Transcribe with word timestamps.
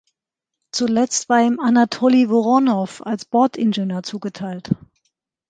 Zuletzt 0.71 1.29
war 1.29 1.45
ihm 1.45 1.59
Anatoli 1.59 2.27
Woronow 2.27 3.05
als 3.05 3.23
Bordingenieur 3.23 4.01
zugeteilt. 4.01 4.71